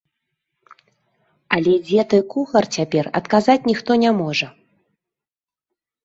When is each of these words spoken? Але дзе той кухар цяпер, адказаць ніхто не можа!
Але 1.57 1.73
дзе 1.87 2.05
той 2.13 2.23
кухар 2.33 2.65
цяпер, 2.77 3.05
адказаць 3.19 3.67
ніхто 3.71 3.91
не 4.05 4.11
можа! 4.23 4.47